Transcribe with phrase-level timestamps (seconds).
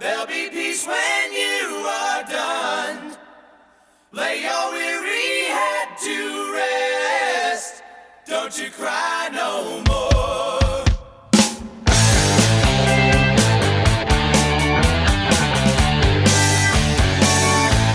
[0.00, 3.16] There'll be peace when you are done.
[4.10, 7.80] Lay your weary head to rest.
[8.26, 10.84] Don't you cry no more.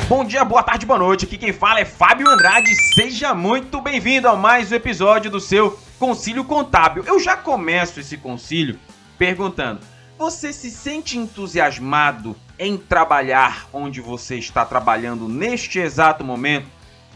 [0.07, 1.25] Bom dia, boa tarde, boa noite.
[1.25, 2.73] Aqui quem fala é Fábio Andrade.
[2.93, 7.03] Seja muito bem-vindo a mais um episódio do seu Concílio Contábil.
[7.05, 8.79] Eu já começo esse concílio
[9.17, 9.81] perguntando:
[10.17, 16.67] você se sente entusiasmado em trabalhar onde você está trabalhando neste exato momento?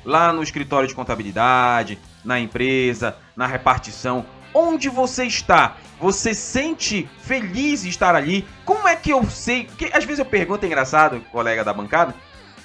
[0.05, 5.77] Lá no escritório de contabilidade, na empresa, na repartição, onde você está?
[5.99, 8.47] Você sente feliz estar ali?
[8.65, 9.65] Como é que eu sei?
[9.65, 12.13] Porque às vezes eu pergunto, é engraçado, colega da bancada,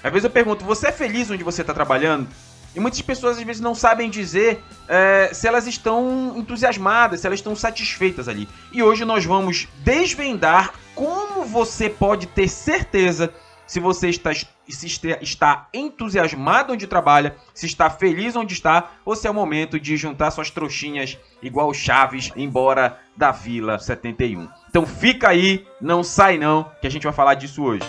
[0.02, 2.28] às vezes eu pergunto, você é feliz onde você está trabalhando?
[2.76, 7.38] E muitas pessoas às vezes não sabem dizer é, se elas estão entusiasmadas, se elas
[7.38, 8.46] estão satisfeitas ali.
[8.70, 13.32] E hoje nós vamos desvendar como você pode ter certeza
[13.66, 19.26] se você está, se está entusiasmado onde trabalha, se está feliz onde está, ou se
[19.26, 24.48] é o momento de juntar suas trouxinhas igual Chaves embora da Vila 71.
[24.68, 27.82] Então fica aí, não sai não, que a gente vai falar disso hoje.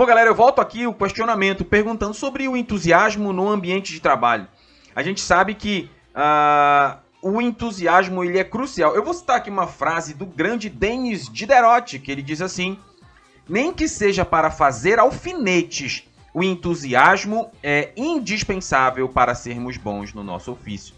[0.00, 4.48] Bom, galera, eu volto aqui o questionamento perguntando sobre o entusiasmo no ambiente de trabalho.
[4.96, 8.94] A gente sabe que ah, o entusiasmo ele é crucial.
[8.94, 12.78] Eu vou citar aqui uma frase do grande Denis Diderot, que ele diz assim:
[13.46, 20.50] Nem que seja para fazer alfinetes, o entusiasmo é indispensável para sermos bons no nosso
[20.50, 20.94] ofício.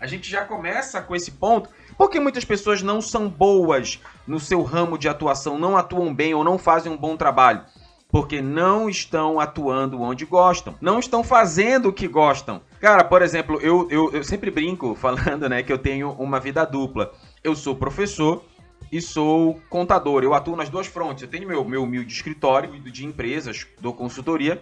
[0.00, 4.64] A gente já começa com esse ponto, porque muitas pessoas não são boas no seu
[4.64, 7.64] ramo de atuação, não atuam bem ou não fazem um bom trabalho,
[8.10, 12.60] porque não estão atuando onde gostam, não estão fazendo o que gostam.
[12.80, 16.64] Cara, por exemplo, eu, eu, eu sempre brinco falando né, que eu tenho uma vida
[16.64, 17.12] dupla.
[17.42, 18.44] Eu sou professor
[18.90, 20.24] e sou contador.
[20.24, 21.22] Eu atuo nas duas frontes.
[21.22, 24.60] Eu tenho meu, meu humilde escritório de empresas, dou consultoria.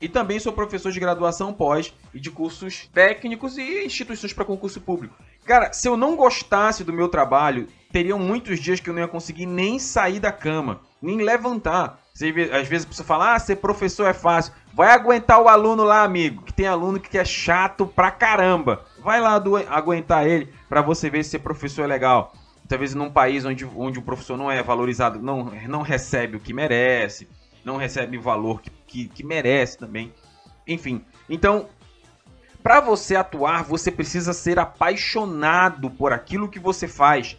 [0.00, 4.80] E também sou professor de graduação pós e de cursos técnicos e instituições para concurso
[4.80, 5.14] público.
[5.44, 9.08] Cara, se eu não gostasse do meu trabalho, teriam muitos dias que eu não ia
[9.08, 12.00] conseguir nem sair da cama, nem levantar.
[12.12, 14.52] Você Às vezes a pessoa fala, ah, ser professor é fácil.
[14.74, 18.84] Vai aguentar o aluno lá, amigo, que tem aluno que é chato pra caramba.
[19.00, 22.32] Vai lá do- aguentar ele pra você ver se ser professor é legal.
[22.68, 26.52] Talvez num país onde, onde o professor não é valorizado, não, não recebe o que
[26.52, 27.28] merece,
[27.64, 30.12] não recebe o valor que, que, que merece também.
[30.66, 31.66] Enfim, então,
[32.62, 37.38] para você atuar, você precisa ser apaixonado por aquilo que você faz.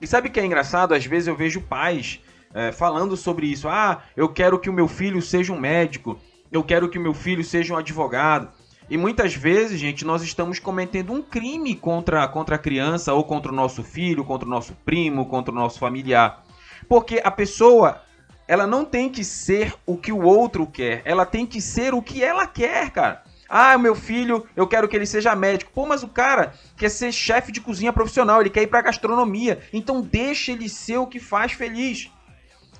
[0.00, 0.94] E sabe o que é engraçado?
[0.94, 2.20] Às vezes eu vejo pais
[2.54, 3.68] é, falando sobre isso.
[3.68, 6.18] Ah, eu quero que o meu filho seja um médico.
[6.50, 8.48] Eu quero que o meu filho seja um advogado.
[8.88, 13.52] E muitas vezes, gente, nós estamos cometendo um crime contra, contra a criança, ou contra
[13.52, 16.44] o nosso filho, contra o nosso primo, contra o nosso familiar.
[16.88, 18.02] Porque a pessoa,
[18.48, 21.02] ela não tem que ser o que o outro quer.
[21.04, 23.22] Ela tem que ser o que ela quer, cara.
[23.50, 25.72] Ah, meu filho, eu quero que ele seja médico.
[25.74, 29.60] Pô, mas o cara quer ser chefe de cozinha profissional, ele quer ir pra gastronomia.
[29.72, 32.10] Então deixa ele ser o que faz feliz.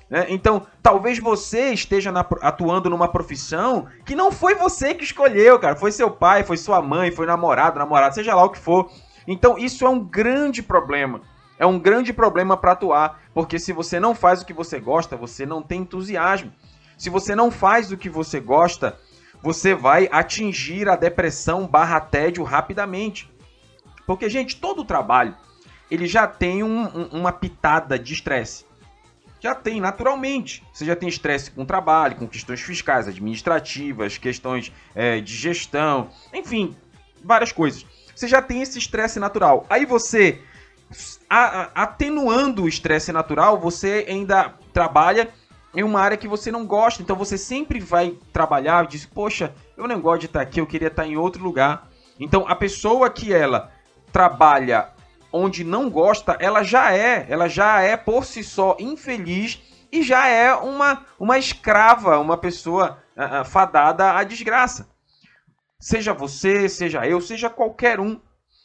[0.09, 0.25] né?
[0.27, 5.75] Então, talvez você esteja na- atuando numa profissão que não foi você que escolheu, cara.
[5.77, 8.91] Foi seu pai, foi sua mãe, foi namorado, namorado, seja lá o que for.
[9.25, 11.21] Então, isso é um grande problema.
[11.57, 15.15] É um grande problema para atuar, porque se você não faz o que você gosta,
[15.15, 16.51] você não tem entusiasmo.
[16.97, 18.97] Se você não faz o que você gosta,
[19.41, 23.29] você vai atingir a depressão barra tédio rapidamente.
[24.05, 25.35] Porque, gente, todo trabalho,
[25.89, 28.65] ele já tem um- um- uma pitada de estresse.
[29.39, 30.63] Já tem, naturalmente.
[30.71, 36.09] Você já tem estresse com o trabalho, com questões fiscais, administrativas, questões é, de gestão,
[36.33, 36.75] enfim,
[37.23, 37.85] várias coisas.
[38.15, 39.65] Você já tem esse estresse natural.
[39.69, 40.41] Aí você,
[41.29, 45.29] a- a- atenuando o estresse natural, você ainda trabalha
[45.73, 47.01] em uma área que você não gosta.
[47.01, 50.67] Então você sempre vai trabalhar e diz, poxa, eu não gosto de estar aqui, eu
[50.67, 51.89] queria estar em outro lugar.
[52.19, 53.71] Então a pessoa que ela
[54.11, 54.89] trabalha
[55.31, 59.61] onde não gosta, ela já é, ela já é por si só infeliz
[59.91, 64.89] e já é uma, uma escrava, uma pessoa ah, fadada à desgraça.
[65.79, 68.19] Seja você, seja eu, seja qualquer um.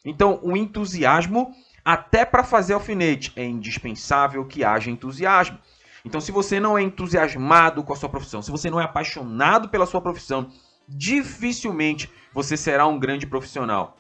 [0.05, 1.53] Então, o entusiasmo,
[1.85, 5.59] até para fazer alfinete, é indispensável que haja entusiasmo.
[6.07, 9.69] Então, se você não é entusiasmado com a sua profissão, se você não é apaixonado
[9.69, 10.49] pela sua profissão,
[10.87, 13.97] dificilmente você será um grande profissional.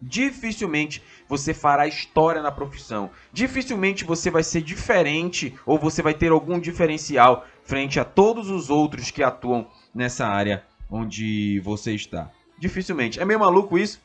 [0.00, 3.10] Dificilmente você fará história na profissão.
[3.30, 8.70] Dificilmente você vai ser diferente ou você vai ter algum diferencial frente a todos os
[8.70, 12.30] outros que atuam nessa área onde você está.
[12.58, 13.20] Dificilmente.
[13.20, 14.00] É meio maluco isso?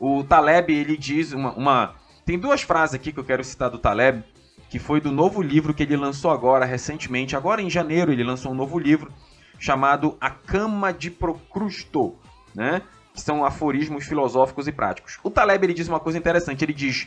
[0.00, 1.94] O Taleb, ele diz uma, uma...
[2.24, 4.24] Tem duas frases aqui que eu quero citar do Taleb,
[4.72, 7.36] que foi do novo livro que ele lançou agora, recentemente.
[7.36, 9.12] Agora em janeiro ele lançou um novo livro
[9.58, 12.16] chamado A Cama de Procrusto,
[12.54, 12.80] né?
[13.12, 15.18] Que são aforismos filosóficos e práticos.
[15.22, 16.64] O Taleb, ele diz uma coisa interessante.
[16.64, 17.06] Ele diz,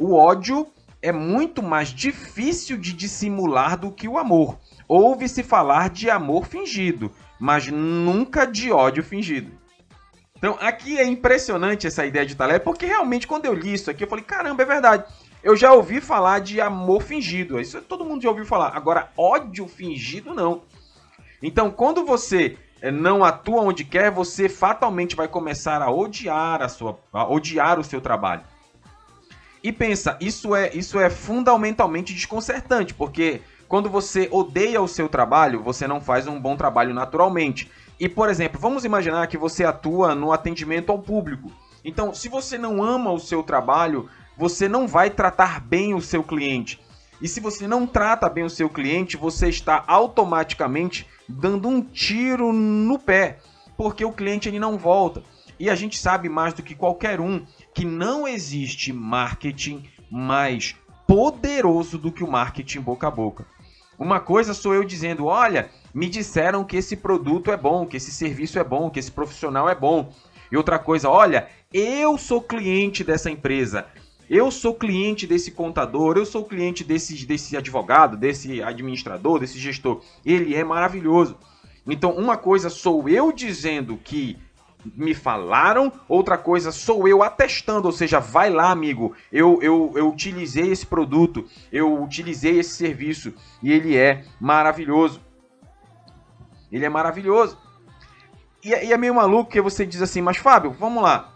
[0.00, 0.66] o ódio
[1.02, 4.58] é muito mais difícil de dissimular do que o amor.
[4.88, 9.52] Ouve-se falar de amor fingido, mas nunca de ódio fingido.
[10.36, 14.04] Então, aqui é impressionante essa ideia de Taleb, porque realmente quando eu li isso aqui,
[14.04, 15.04] eu falei, caramba, é verdade.
[15.44, 18.74] Eu já ouvi falar de amor fingido, isso todo mundo já ouviu falar.
[18.74, 20.62] Agora, ódio fingido, não.
[21.42, 26.68] Então, quando você eh, não atua onde quer, você fatalmente vai começar a odiar a
[26.70, 28.40] sua, a odiar o seu trabalho.
[29.62, 35.62] E pensa, isso é, isso é fundamentalmente desconcertante, porque quando você odeia o seu trabalho,
[35.62, 37.70] você não faz um bom trabalho naturalmente.
[38.00, 41.52] E, por exemplo, vamos imaginar que você atua no atendimento ao público.
[41.84, 46.22] Então, se você não ama o seu trabalho, você não vai tratar bem o seu
[46.22, 46.80] cliente.
[47.20, 52.52] E se você não trata bem o seu cliente, você está automaticamente dando um tiro
[52.52, 53.38] no pé,
[53.76, 55.22] porque o cliente ele não volta.
[55.58, 60.74] E a gente sabe mais do que qualquer um que não existe marketing mais
[61.06, 63.46] poderoso do que o marketing boca a boca.
[63.98, 68.10] Uma coisa sou eu dizendo, olha, me disseram que esse produto é bom, que esse
[68.10, 70.12] serviço é bom, que esse profissional é bom.
[70.50, 73.86] E outra coisa, olha, eu sou cliente dessa empresa.
[74.28, 80.02] Eu sou cliente desse contador, eu sou cliente desse, desse advogado, desse administrador, desse gestor.
[80.24, 81.36] Ele é maravilhoso.
[81.86, 84.38] Então, uma coisa sou eu dizendo que
[84.94, 90.08] me falaram, outra coisa sou eu atestando, ou seja, vai lá, amigo, eu, eu, eu
[90.08, 93.32] utilizei esse produto, eu utilizei esse serviço
[93.62, 95.20] e ele é maravilhoso.
[96.70, 97.58] Ele é maravilhoso.
[98.62, 101.34] E, e é meio maluco que você diz assim, mas Fábio, vamos lá.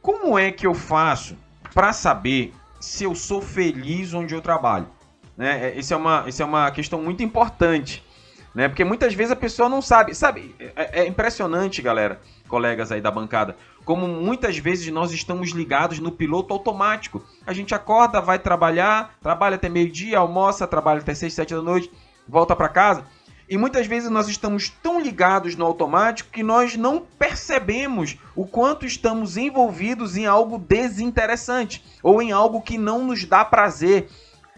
[0.00, 1.36] Como é que eu faço
[1.74, 4.86] para saber se eu sou feliz onde eu trabalho?
[5.36, 5.74] Né?
[5.76, 8.04] Isso, é uma, isso é uma questão muito importante.
[8.54, 8.68] Né?
[8.68, 10.14] Porque muitas vezes a pessoa não sabe.
[10.14, 15.98] Sabe, é, é impressionante, galera, colegas aí da bancada, como muitas vezes nós estamos ligados
[15.98, 17.24] no piloto automático.
[17.46, 21.90] A gente acorda, vai trabalhar, trabalha até meio-dia, almoça, trabalha até 6, 7 da noite,
[22.28, 23.04] volta para casa.
[23.52, 28.86] E muitas vezes nós estamos tão ligados no automático que nós não percebemos o quanto
[28.86, 34.08] estamos envolvidos em algo desinteressante ou em algo que não nos dá prazer.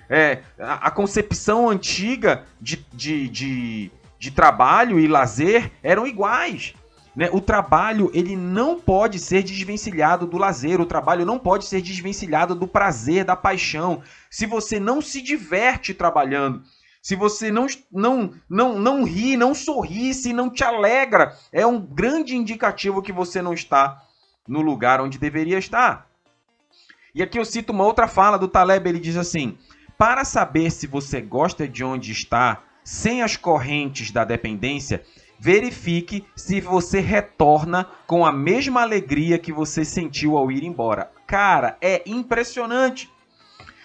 [0.09, 6.73] É, a, concepção antiga de, de, de, de trabalho e lazer eram iguais.
[7.17, 7.29] Né?
[7.33, 12.55] O trabalho ele não pode ser desvencilhado do lazer, o trabalho não pode ser desvencilhado
[12.55, 14.03] do prazer, da paixão.
[14.31, 16.63] Se você não se diverte trabalhando,
[17.05, 21.79] se você não, não, não, não ri, não sorri, se não te alegra, é um
[21.79, 24.03] grande indicativo que você não está
[24.49, 26.09] no lugar onde deveria estar.
[27.15, 29.59] E aqui eu cito uma outra fala do Taleb, ele diz assim:
[29.99, 35.05] para saber se você gosta de onde está, sem as correntes da dependência,
[35.39, 41.13] verifique se você retorna com a mesma alegria que você sentiu ao ir embora.
[41.27, 43.13] Cara, é impressionante.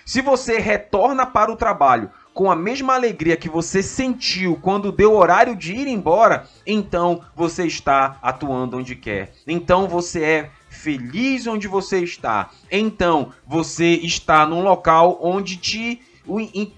[0.05, 5.13] Se você retorna para o trabalho com a mesma alegria que você sentiu quando deu
[5.15, 9.33] horário de ir embora, então você está atuando onde quer.
[9.45, 12.51] Então você é feliz onde você está.
[12.71, 16.01] Então você está num local onde te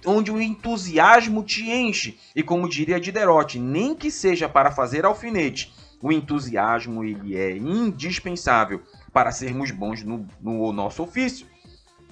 [0.05, 2.17] onde o entusiasmo te enche.
[2.33, 8.81] E como diria Diderot, nem que seja para fazer alfinete, o entusiasmo ele é indispensável
[9.11, 11.45] para sermos bons no, no nosso ofício.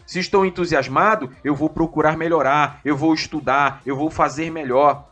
[0.10, 5.08] Se estou entusiasmado, eu vou procurar melhorar, eu vou estudar, eu vou fazer melhor,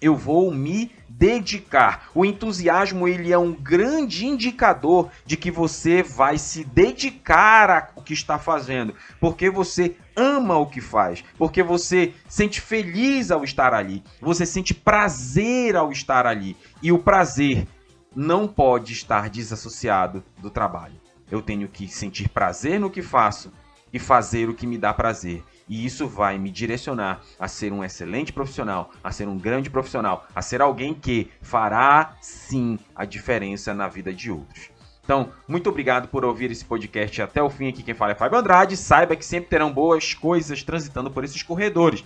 [0.00, 2.08] eu vou me dedicar.
[2.14, 8.14] O entusiasmo ele é um grande indicador de que você vai se dedicar ao que
[8.14, 14.02] está fazendo, porque você ama o que faz, porque você sente feliz ao estar ali,
[14.18, 16.56] você sente prazer ao estar ali.
[16.82, 17.68] E o prazer
[18.16, 20.98] não pode estar desassociado do trabalho.
[21.30, 23.52] Eu tenho que sentir prazer no que faço
[23.92, 25.44] e fazer o que me dá prazer.
[25.68, 30.26] E isso vai me direcionar a ser um excelente profissional, a ser um grande profissional,
[30.34, 34.70] a ser alguém que fará sim a diferença na vida de outros.
[35.04, 37.82] Então, muito obrigado por ouvir esse podcast até o fim aqui.
[37.82, 38.76] Quem fala é Fábio Andrade.
[38.76, 42.04] Saiba que sempre terão boas coisas transitando por esses corredores.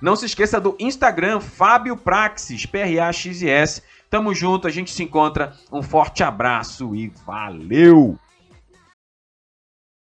[0.00, 3.82] Não se esqueça do Instagram Fábio Praxis, P-R-A-X-I-S.
[4.08, 5.52] Tamo junto, a gente se encontra.
[5.70, 8.18] Um forte abraço e valeu!